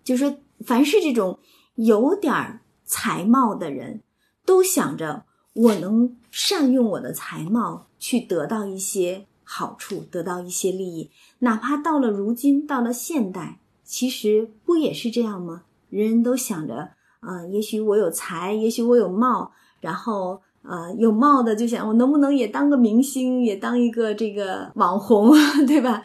[0.03, 1.39] 就说凡是这种
[1.75, 4.01] 有点才貌的人，
[4.45, 11.11] 都想着我能善用我的才貌去得到一些好处，得到一些利益。
[11.41, 15.65] 哪怕到了如今，到了现代，其实不也是这样吗？
[15.91, 20.41] 人人都想着啊，也许我有才，也许我有貌，然后。
[20.69, 25.33] 啊，有貌的就想我能不能也当个明星，也当一个这个网红，
[25.67, 26.03] 对吧？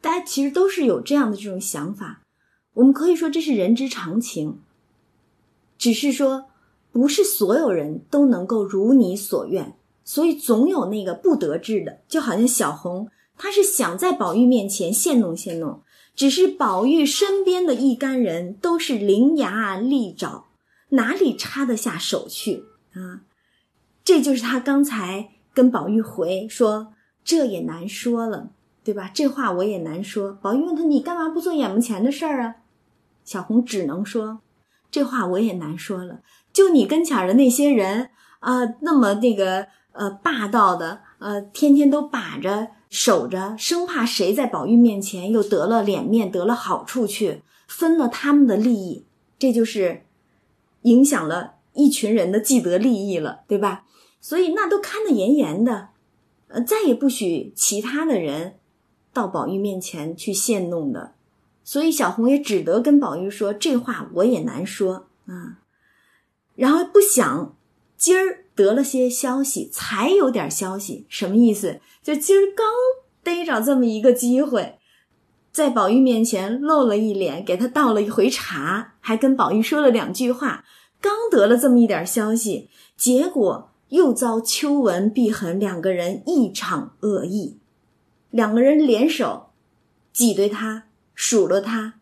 [0.00, 2.22] 大家其实都是有这样的这种想法。
[2.74, 4.58] 我们可以说这是人之常情，
[5.78, 6.46] 只是说
[6.90, 12.00] 不是所有人都能够如你所愿，所以总有那个不得志的。
[12.08, 15.82] 就好像小红，她是想在宝玉面前献弄献弄，
[16.14, 20.46] 只是宝玉身边的一干人都是伶牙俐爪，
[20.90, 23.22] 哪里插得下手去啊？
[24.10, 26.92] 这就是他刚才跟宝玉回说，
[27.22, 28.50] 这也难说了，
[28.82, 29.08] 对吧？
[29.14, 30.32] 这话我也难说。
[30.32, 32.56] 宝玉问他：“你干嘛不做眼目前的事儿啊？”
[33.24, 34.40] 小红只能说
[34.90, 36.22] ：“这话我也难说了。
[36.52, 49.06] 就你跟前的那些人啊，那么那个呃霸道的，呃，天天都把着守着，生怕谁在宝玉面前又得了脸面，得了好处去分了他们的利益，
[49.38, 50.02] 这就是
[50.82, 53.84] 影响了一群人的既得利益了，对吧？”
[54.20, 55.88] 所以那都看得严严的，
[56.48, 58.56] 呃，再也不许其他的人
[59.12, 61.14] 到宝玉面前去献弄的。
[61.64, 65.58] 所以小红也只得跟宝玉说：“这话我也难说啊。”
[66.56, 67.56] 然后不想
[67.96, 71.80] 今儿得了些消息，才有点消息，什么意思？
[72.02, 72.66] 就今儿刚
[73.22, 74.78] 逮着这么一个机会，
[75.52, 80.64] 在宝玉面前露了一脸，给他倒了一回茶，还跟宝玉说了两句话。
[81.00, 83.69] 刚得了这么一点消息，结果。
[83.90, 87.58] 又遭秋纹、碧痕两个人一场恶意，
[88.30, 89.50] 两个人联手
[90.12, 90.84] 挤兑他、
[91.14, 91.94] 数落他，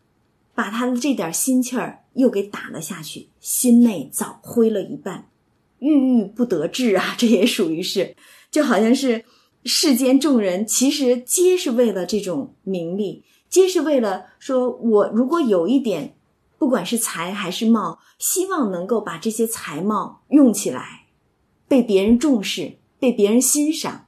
[0.54, 5.28] 把他的这点心气儿又给打了下去，心内早灰了一半，
[5.78, 7.14] 郁郁不得志啊！
[7.18, 8.16] 这也属于是，
[8.50, 9.24] 就好像是
[9.64, 16.14] 世间众人其实皆是为了这种名利，皆是为了说我如果有一点，
[16.58, 21.06] 不管是财还是貌，希望能够把这些才貌用起来，
[21.68, 24.06] 被别人重视，被别人欣赏，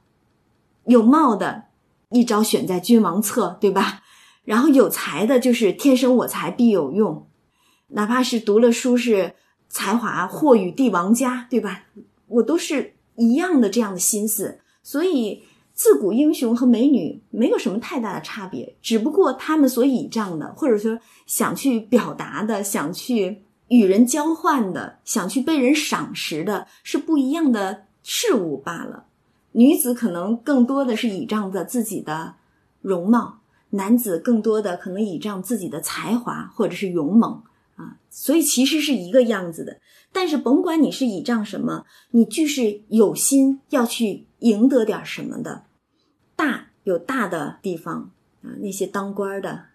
[0.85, 1.65] 有貌的。
[2.13, 4.03] 一招选在君王侧，对吧？
[4.43, 7.25] 然后有才的，就是天生我材必有用，
[7.87, 9.33] 哪怕是读了书是
[9.69, 11.85] 才华或与帝王家，对吧？
[12.27, 14.59] 我都是一样的这样的心思。
[14.83, 15.43] 所以
[15.73, 29.05] 自古英雄和美女没有什么太大的差别，只不过他们所倚仗的，或者说想去表达的、想去与人交换的、想去被人赏识的，是不一样的事物罢了。
[29.53, 32.35] 女子可能更多的是倚仗着自己的
[32.81, 37.41] 容貌，男子更多的可能倚仗自己的才华或者是勇猛
[37.77, 39.79] 啊，所以其实是一个样子的。
[40.11, 45.63] 但是甭管你是倚仗什么，你就是有心要去赢得点什么的。
[46.35, 48.11] 大有大的地方
[48.43, 49.67] 啊，那些当官的，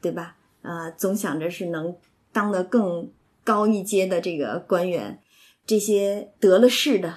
[0.00, 0.36] 对吧？
[0.62, 1.96] 啊，总想着是能
[2.30, 3.10] 当得更
[3.44, 5.20] 高一阶的这个官员，
[5.66, 7.14] 这些得了势的。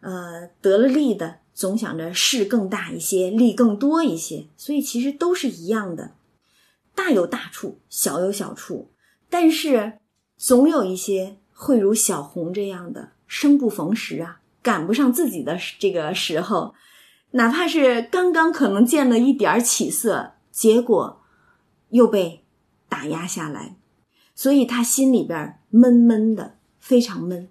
[0.00, 6.12] 呃，得了利的，总想着势更大一些，利更多一些，所以其实都是一样的，
[6.94, 8.92] 大有大处，小有小处，
[9.28, 9.94] 但是
[10.36, 16.74] 总有一些会如小红这样的生不逢时啊，赶不上自己的这个时候，
[17.32, 21.20] 哪怕是刚刚可能见了一点起色，结果
[21.88, 22.44] 又被
[22.88, 23.74] 打压下来，
[24.36, 27.48] 所以他心里边闷闷的，非常闷，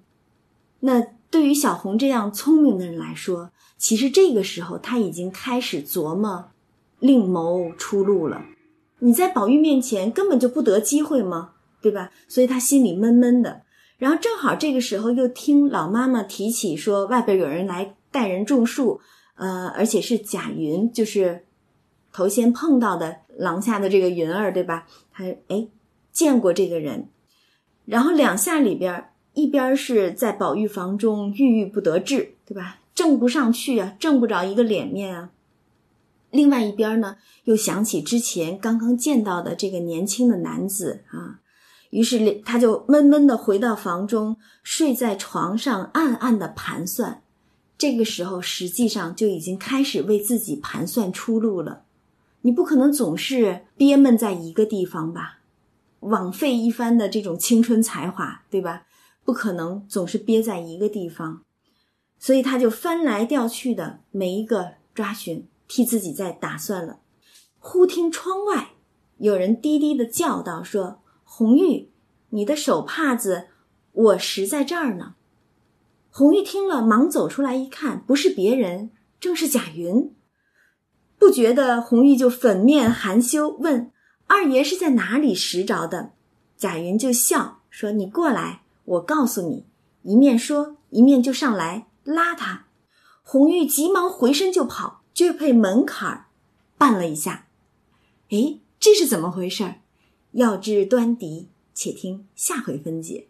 [0.81, 1.07] 那。
[1.29, 6.51] 对于小红这样聪明的人来说，其实这个时候他已经开始琢磨
[6.99, 8.45] 另谋出路了。
[8.99, 11.51] 你在宝玉面前根本就不得机会吗？
[11.81, 12.11] 对吧？
[12.29, 13.63] 所以他心里闷闷的。
[13.97, 19.01] 然后正好这个时候又听老妈妈提起说外边有人来带人种树，
[19.35, 21.43] 呃，而且是贾云，就是
[22.13, 24.87] 头先碰到的廊下的这个云儿，对吧？
[25.11, 25.67] 他哎
[26.13, 27.09] 见过这个人，
[27.87, 29.09] 然后两下里边。
[29.33, 32.79] 一边是在宝玉房中郁郁不得志，对吧？
[32.95, 35.29] 挣不上去啊，挣不着一个脸面啊。
[36.31, 41.39] 另外一边呢，又想起之前刚刚见到的这个年轻的男子啊，
[41.91, 47.21] 于是他就闷闷的回到房中，睡在床上，暗暗的盘算。
[47.77, 51.83] 这个时候，实际上就已经开始为自己盘算出路了。
[52.41, 55.37] 你不可能总是憋闷在一个地方吧？
[56.01, 58.83] 枉费一番的这种青春才华，对吧？
[59.23, 61.43] 不可能总是憋在一个地方，
[62.17, 66.99] 所以他就翻来调去的每一个抓寻，替自己在打算了。
[67.59, 68.69] 忽听窗外
[69.17, 71.89] 有人低低的叫道：“说红玉，
[72.29, 73.47] 你的手帕子
[73.91, 75.15] 我拾在这儿呢。”
[76.09, 80.13] 红玉听了，忙走出来一看，不是别人，正是贾云。
[81.19, 83.91] 不觉得红玉就粉面含羞问
[84.27, 86.11] ：“二爷是在哪里拾着的？”
[86.55, 89.65] 贾云就笑说：“你过来。”我告诉你，
[90.03, 92.67] 一面说一面就上来拉他，
[93.21, 96.27] 红玉急忙回身就跑，却被门槛儿
[96.79, 97.47] 绊了一下。
[98.29, 99.75] 哎，这是怎么回事？
[100.31, 103.27] 要知端倪，且听下回分解。